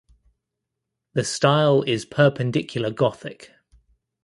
[1.13, 3.51] The style is Perpendicular Gothic.